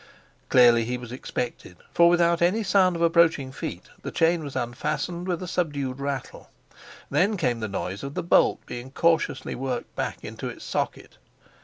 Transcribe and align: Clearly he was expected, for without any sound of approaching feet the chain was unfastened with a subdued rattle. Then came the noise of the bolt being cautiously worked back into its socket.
Clearly 0.49 0.83
he 0.85 0.97
was 0.97 1.11
expected, 1.11 1.77
for 1.93 2.09
without 2.09 2.41
any 2.41 2.63
sound 2.63 2.95
of 2.95 3.03
approaching 3.03 3.51
feet 3.51 3.83
the 4.01 4.09
chain 4.09 4.43
was 4.43 4.55
unfastened 4.55 5.27
with 5.27 5.43
a 5.43 5.47
subdued 5.47 5.99
rattle. 5.99 6.49
Then 7.11 7.37
came 7.37 7.59
the 7.59 7.67
noise 7.67 8.01
of 8.01 8.15
the 8.15 8.23
bolt 8.23 8.65
being 8.65 8.89
cautiously 8.89 9.53
worked 9.53 9.95
back 9.95 10.23
into 10.23 10.49
its 10.49 10.65
socket. 10.65 11.17